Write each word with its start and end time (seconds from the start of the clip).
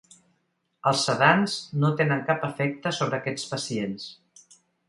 Els 0.91 1.03
sedants 1.09 1.59
no 1.85 1.93
tenen 2.01 2.25
cap 2.31 2.49
efecte 2.49 2.97
sobre 3.01 3.21
aquests 3.23 3.47
pacients. 3.55 4.09